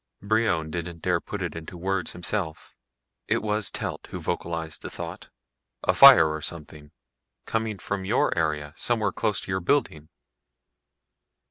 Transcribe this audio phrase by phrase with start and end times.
[0.23, 2.73] Brion didn't dare put it into words himself;
[3.27, 5.29] it was Telt who vocalized the thought.
[5.83, 6.91] "A fire or something.
[7.45, 10.09] Coming from your area, somewhere close to your building."